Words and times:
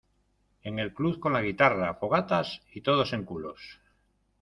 en 0.63 0.79
el 0.79 0.95
club 0.95 1.19
con 1.19 1.31
la 1.31 1.43
guitarra, 1.43 1.93
fogatas 1.93 2.63
y 2.73 2.81
todos 2.81 3.13
en 3.13 3.23
culos 3.23 3.59